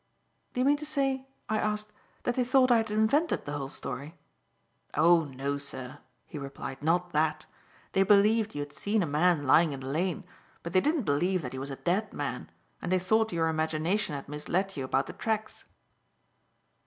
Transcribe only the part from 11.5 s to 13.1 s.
he was a dead man and they